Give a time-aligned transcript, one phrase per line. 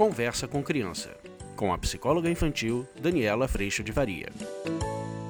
[0.00, 1.14] Conversa com Criança,
[1.54, 4.30] com a psicóloga infantil Daniela Freixo de Varia.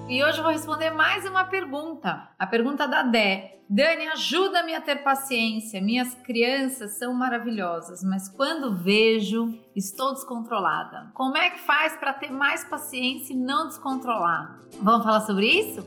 [0.09, 2.29] E hoje eu vou responder mais uma pergunta.
[2.39, 3.59] A pergunta da Dé.
[3.69, 5.83] Dani, ajuda-me a ter paciência.
[5.83, 11.11] Minhas crianças são maravilhosas, mas quando vejo, estou descontrolada.
[11.15, 14.57] Como é que faz para ter mais paciência e não descontrolar?
[14.81, 15.85] Vamos falar sobre isso?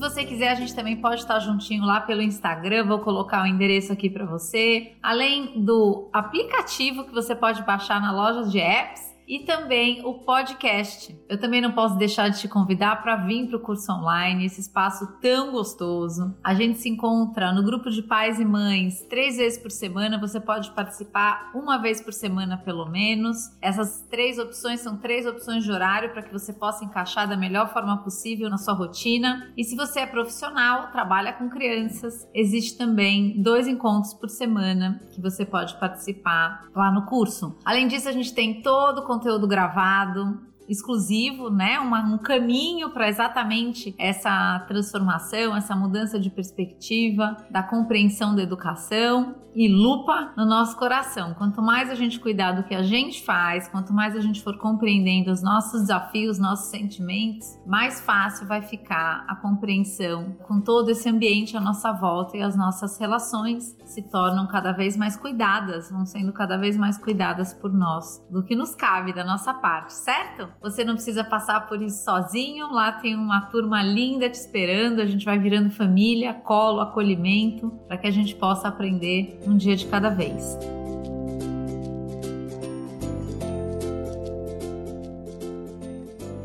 [0.00, 2.86] Você quiser, a gente também pode estar juntinho lá pelo Instagram.
[2.86, 4.92] Vou colocar o endereço aqui para você.
[5.02, 11.16] Além do aplicativo que você pode baixar na loja de apps e também o podcast.
[11.28, 14.60] Eu também não posso deixar de te convidar para vir para o curso online, esse
[14.60, 16.34] espaço tão gostoso.
[16.42, 20.18] A gente se encontra no grupo de pais e mães três vezes por semana.
[20.18, 23.36] Você pode participar uma vez por semana, pelo menos.
[23.62, 27.72] Essas três opções são três opções de horário para que você possa encaixar da melhor
[27.72, 29.52] forma possível na sua rotina.
[29.56, 35.20] E se você é profissional, trabalha com crianças, existe também dois encontros por semana que
[35.20, 37.56] você pode participar lá no curso.
[37.64, 40.40] Além disso, a gente tem todo o conteúdo gravado,
[40.70, 41.78] exclusivo, né?
[41.80, 49.34] Uma, um caminho para exatamente essa transformação, essa mudança de perspectiva, da compreensão da educação
[49.54, 51.34] e lupa no nosso coração.
[51.34, 54.56] Quanto mais a gente cuidar do que a gente faz, quanto mais a gente for
[54.58, 61.08] compreendendo os nossos desafios, nossos sentimentos, mais fácil vai ficar a compreensão com todo esse
[61.08, 66.06] ambiente à nossa volta e as nossas relações se tornam cada vez mais cuidadas, vão
[66.06, 70.48] sendo cada vez mais cuidadas por nós, do que nos cabe da nossa parte, certo?
[70.60, 72.70] Você não precisa passar por isso sozinho.
[72.70, 75.00] Lá tem uma turma linda te esperando.
[75.00, 79.74] A gente vai virando família, colo, acolhimento, para que a gente possa aprender um dia
[79.74, 80.58] de cada vez.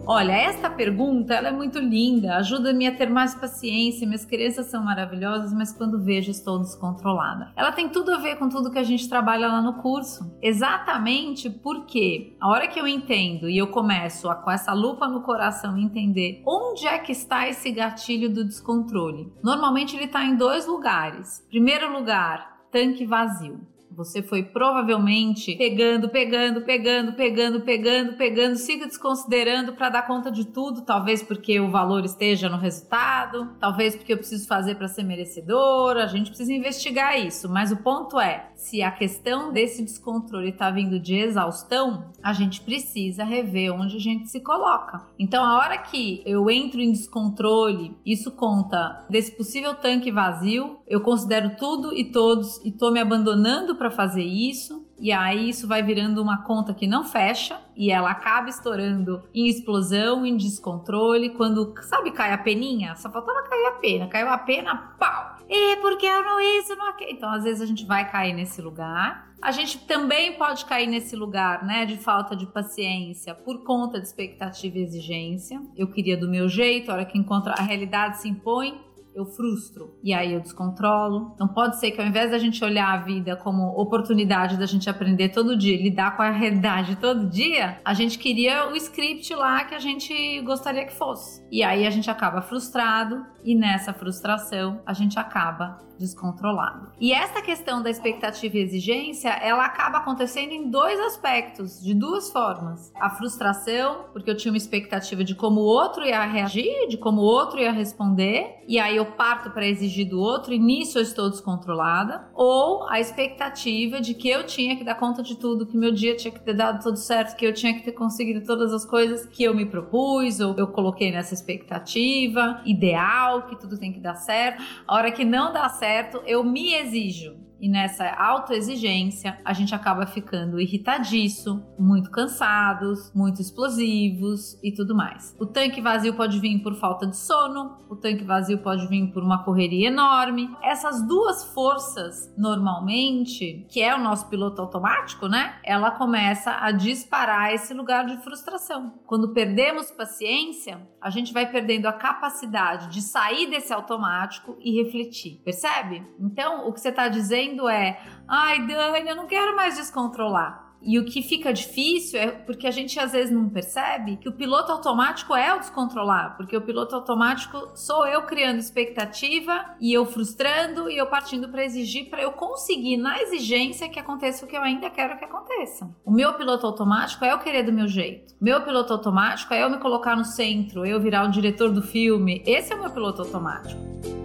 [0.08, 4.06] Olha, esta pergunta ela é muito linda, ajuda-me a ter mais paciência.
[4.06, 7.52] Minhas crianças são maravilhosas, mas quando vejo estou descontrolada.
[7.56, 10.31] Ela tem tudo a ver com tudo que a gente trabalha lá no curso.
[10.41, 15.22] Exatamente porque a hora que eu entendo e eu começo a, com essa lupa no
[15.22, 19.34] coração entender onde é que está esse gatilho do descontrole.
[19.44, 21.44] Normalmente ele está em dois lugares.
[21.50, 23.75] Primeiro lugar, tanque vazio.
[23.95, 30.45] Você foi provavelmente pegando, pegando, pegando, pegando, pegando, pegando, siga desconsiderando para dar conta de
[30.45, 35.03] tudo, talvez porque o valor esteja no resultado, talvez porque eu preciso fazer para ser
[35.03, 40.50] merecedor, a gente precisa investigar isso, mas o ponto é, se a questão desse descontrole
[40.50, 45.06] está vindo de exaustão, a gente precisa rever onde a gente se coloca.
[45.17, 51.01] Então, a hora que eu entro em descontrole, isso conta desse possível tanque vazio, eu
[51.01, 54.85] considero tudo e todos e tô me abandonando para fazer isso.
[54.97, 59.47] E aí isso vai virando uma conta que não fecha e ela acaba estourando em
[59.47, 61.31] explosão, em descontrole.
[61.31, 62.95] Quando, sabe, cai a peninha?
[62.95, 64.07] Só faltava cair a pena.
[64.07, 65.35] Caiu a pena, pau!
[65.47, 67.12] E porque eu não isso, não aquilo.
[67.12, 69.34] Então, às vezes a gente vai cair nesse lugar.
[69.41, 74.07] A gente também pode cair nesse lugar, né, de falta de paciência por conta de
[74.07, 75.62] expectativa e exigência.
[75.75, 78.81] Eu queria do meu jeito, a hora que encontra a realidade se impõe,
[79.16, 81.31] eu frustro e aí eu descontrolo.
[81.34, 84.90] Então pode ser que ao invés da gente olhar a vida como oportunidade da gente
[84.90, 89.64] aprender todo dia, lidar com a realidade todo dia, a gente queria o script lá
[89.64, 91.42] que a gente gostaria que fosse.
[91.50, 96.92] E aí a gente acaba frustrado e nessa frustração a gente acaba descontrolado.
[97.00, 102.31] E essa questão da expectativa e exigência, ela acaba acontecendo em dois aspectos, de duas
[102.31, 102.92] formas.
[102.96, 107.22] A frustração, porque eu tinha uma expectativa de como o outro ia reagir, de como
[107.22, 111.04] o outro ia responder, e aí eu parto para exigir do outro e nisso eu
[111.04, 115.78] estou descontrolada, ou a expectativa de que eu tinha que dar conta de tudo, que
[115.78, 118.74] meu dia tinha que ter dado tudo certo, que eu tinha que ter conseguido todas
[118.74, 123.94] as coisas que eu me propus ou eu coloquei nessa expectativa ideal, que tudo tem
[123.94, 124.64] que dar certo.
[124.88, 130.06] A hora que não dá certo, eu me exijo e nessa autoexigência, a gente acaba
[130.06, 135.36] ficando irritadiço, muito cansados, muito explosivos e tudo mais.
[135.40, 139.24] O tanque vazio pode vir por falta de sono, o tanque vazio pode vir por
[139.24, 140.50] uma correria enorme.
[140.62, 145.56] Essas duas forças, normalmente, que é o nosso piloto automático, né?
[145.63, 148.94] Ela começa a disparar esse lugar de frustração.
[149.06, 155.42] Quando perdemos paciência, a gente vai perdendo a capacidade de sair desse automático e refletir.
[155.44, 156.06] Percebe?
[156.19, 160.65] Então, o que você está dizendo dizendo é: ai, Dani, eu não quero mais descontrolar.
[160.88, 164.33] E o que fica difícil é porque a gente às vezes não percebe que o
[164.33, 170.06] piloto automático é o descontrolar, porque o piloto automático sou eu criando expectativa e eu
[170.06, 174.56] frustrando e eu partindo para exigir para eu conseguir na exigência que aconteça o que
[174.56, 175.89] eu ainda quero que aconteça.
[176.06, 178.36] O meu piloto automático é eu querer do meu jeito.
[178.39, 182.44] Meu piloto automático é eu me colocar no centro, eu virar o diretor do filme.
[182.45, 184.25] Esse é o meu piloto automático.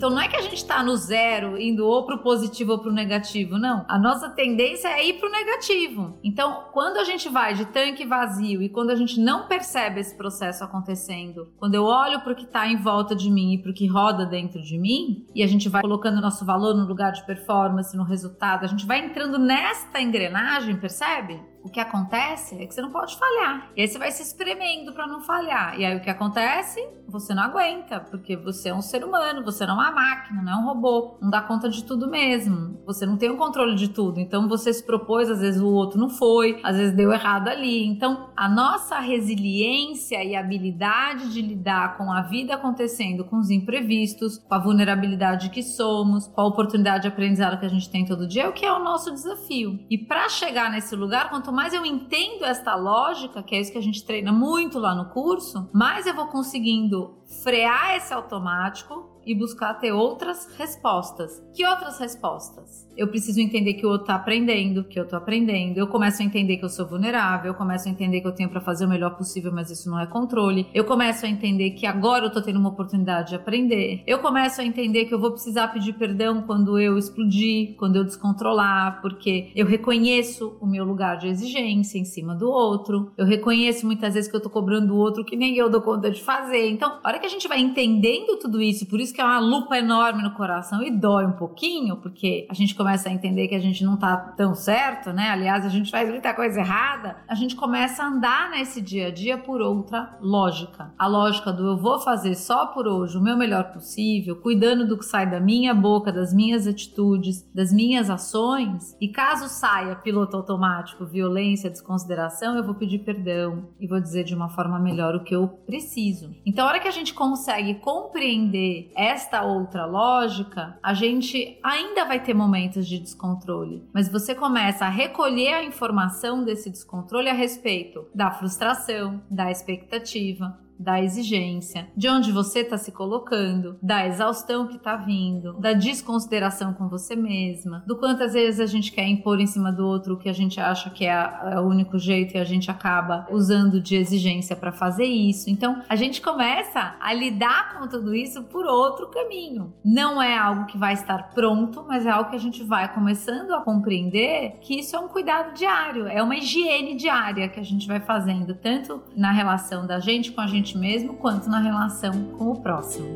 [0.00, 2.78] Então não é que a gente está no zero, indo ou para o positivo ou
[2.78, 3.84] para o negativo, não.
[3.86, 6.18] A nossa tendência é ir para o negativo.
[6.24, 10.16] Então, quando a gente vai de tanque vazio e quando a gente não percebe esse
[10.16, 13.72] processo acontecendo, quando eu olho para o que está em volta de mim e para
[13.72, 17.12] o que roda dentro de mim, e a gente vai colocando nosso valor no lugar
[17.12, 21.42] de performance, no resultado, a gente vai entrando nesta engrenagem, percebe?
[21.62, 23.70] O que acontece é que você não pode falhar.
[23.76, 25.78] E aí você vai se espremendo para não falhar.
[25.78, 26.80] E aí o que acontece?
[27.08, 30.52] Você não aguenta, porque você é um ser humano, você não é uma máquina, não
[30.52, 32.80] é um robô, não dá conta de tudo mesmo.
[32.86, 34.20] Você não tem o controle de tudo.
[34.20, 37.86] Então você se propôs, às vezes o outro não foi, às vezes deu errado ali.
[37.86, 44.38] Então a nossa resiliência e habilidade de lidar com a vida acontecendo, com os imprevistos,
[44.38, 48.26] com a vulnerabilidade que somos, com a oportunidade de aprendizado que a gente tem todo
[48.26, 49.78] dia, é o que é o nosso desafio.
[49.90, 53.72] E para chegar nesse lugar, quanto quanto mais eu entendo esta lógica, que é isso
[53.72, 59.09] que a gente treina muito lá no curso, mais eu vou conseguindo frear esse automático
[59.26, 61.42] e buscar ter outras respostas.
[61.54, 62.88] Que outras respostas?
[62.96, 65.78] Eu preciso entender que o outro tá aprendendo, que eu tô aprendendo.
[65.78, 68.50] Eu começo a entender que eu sou vulnerável, eu começo a entender que eu tenho
[68.50, 70.66] para fazer o melhor possível, mas isso não é controle.
[70.74, 74.02] Eu começo a entender que agora eu tô tendo uma oportunidade de aprender.
[74.06, 78.04] Eu começo a entender que eu vou precisar pedir perdão quando eu explodir, quando eu
[78.04, 83.12] descontrolar, porque eu reconheço o meu lugar de exigência em cima do outro.
[83.16, 86.10] Eu reconheço muitas vezes que eu tô cobrando do outro que nem eu dou conta
[86.10, 86.68] de fazer.
[86.68, 89.38] Então, a hora que a gente vai entendendo tudo isso, por isso que é uma
[89.38, 93.54] lupa enorme no coração e dói um pouquinho, porque a gente começa a entender que
[93.54, 95.30] a gente não tá tão certo, né?
[95.30, 97.16] Aliás, a gente faz muita coisa errada.
[97.28, 100.92] A gente começa a andar nesse dia a dia por outra lógica.
[100.98, 104.98] A lógica do eu vou fazer só por hoje o meu melhor possível, cuidando do
[104.98, 108.96] que sai da minha boca, das minhas atitudes, das minhas ações.
[109.00, 114.34] E caso saia piloto automático, violência, desconsideração, eu vou pedir perdão e vou dizer de
[114.34, 116.34] uma forma melhor o que eu preciso.
[116.44, 122.22] Então, a hora que a gente consegue compreender esta outra lógica, a gente ainda vai
[122.22, 128.06] ter momentos de descontrole, mas você começa a recolher a informação desse descontrole a respeito
[128.14, 134.76] da frustração, da expectativa, da exigência, de onde você está se colocando, da exaustão que
[134.76, 139.46] está vindo, da desconsideração com você mesma, do quantas vezes a gente quer impor em
[139.46, 141.12] cima do outro o que a gente acha que é,
[141.52, 145.50] é o único jeito e a gente acaba usando de exigência para fazer isso.
[145.50, 149.72] Então, a gente começa a lidar com tudo isso por outro caminho.
[149.84, 153.52] Não é algo que vai estar pronto, mas é algo que a gente vai começando
[153.52, 157.86] a compreender que isso é um cuidado diário, é uma higiene diária que a gente
[157.86, 162.24] vai fazendo, tanto na relação da gente com a gente gente mesmo quanto na relação
[162.36, 163.06] com o próximo.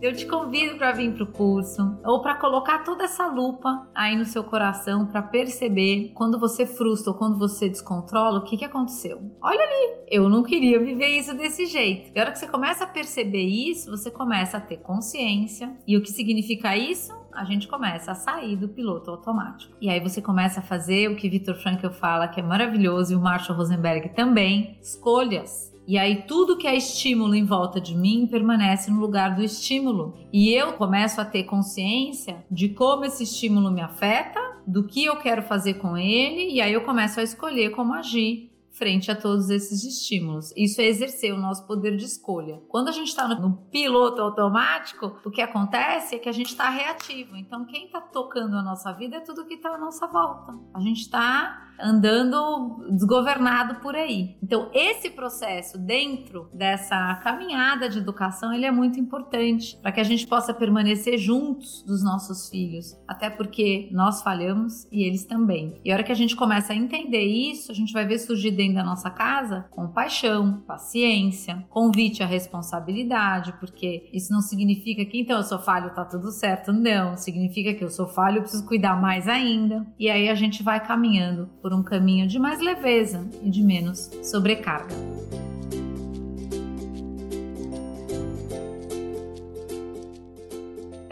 [0.00, 4.16] Eu te convido para vir para o curso ou para colocar toda essa lupa aí
[4.16, 8.64] no seu coração para perceber quando você frustra ou quando você descontrola o que, que
[8.64, 9.22] aconteceu.
[9.40, 12.10] Olha ali, eu não queria viver isso desse jeito.
[12.12, 15.72] E a hora que você começa a perceber isso, você começa a ter consciência.
[15.86, 17.21] E o que significa isso?
[17.34, 19.74] A gente começa a sair do piloto automático.
[19.80, 23.16] E aí você começa a fazer o que Victor Frankl fala que é maravilhoso e
[23.16, 25.72] o Marshall Rosenberg também, escolhas.
[25.86, 30.14] E aí tudo que é estímulo em volta de mim permanece no lugar do estímulo.
[30.32, 35.16] E eu começo a ter consciência de como esse estímulo me afeta, do que eu
[35.16, 39.50] quero fazer com ele, e aí eu começo a escolher como agir frente a todos
[39.50, 40.52] esses estímulos.
[40.56, 42.60] Isso é exercer o nosso poder de escolha.
[42.68, 46.68] Quando a gente está no, piloto automático, o que acontece é que a gente está
[46.68, 47.36] reativo.
[47.36, 50.54] Então, quem está tocando a nossa vida é tudo que está à nossa volta.
[50.74, 54.36] A gente está andando desgovernado por aí.
[54.42, 60.04] Então, esse processo dentro dessa caminhada de educação, ele é muito importante para que a
[60.04, 65.80] gente possa permanecer juntos dos nossos filhos, até porque nós falhamos e eles também.
[65.84, 68.52] E a hora que a gente começa a entender isso, a gente vai ver surgir
[68.62, 75.38] dentro da nossa casa compaixão, paciência, convite à responsabilidade, porque isso não significa que então
[75.38, 79.00] eu sou falho, tá tudo certo, não, significa que eu sou falho, eu preciso cuidar
[79.00, 79.84] mais ainda.
[79.98, 83.62] E aí a gente vai caminhando por por um caminho de mais leveza e de
[83.62, 84.94] menos sobrecarga.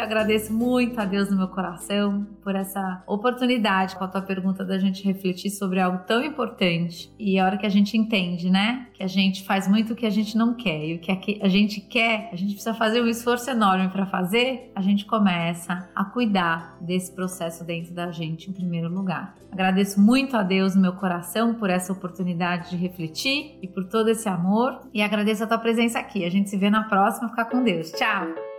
[0.01, 4.65] Eu agradeço muito a Deus no meu coração por essa oportunidade com a tua pergunta
[4.65, 7.13] da gente refletir sobre algo tão importante.
[7.19, 8.87] E a hora que a gente entende, né?
[8.95, 11.49] Que a gente faz muito o que a gente não quer e o que a
[11.49, 16.03] gente quer, a gente precisa fazer um esforço enorme para fazer, a gente começa a
[16.07, 19.35] cuidar desse processo dentro da gente em primeiro lugar.
[19.53, 24.09] Agradeço muito a Deus no meu coração por essa oportunidade de refletir e por todo
[24.09, 26.25] esse amor e agradeço a tua presença aqui.
[26.25, 27.29] A gente se vê na próxima.
[27.29, 27.93] Ficar com Deus.
[27.93, 28.50] Tchau.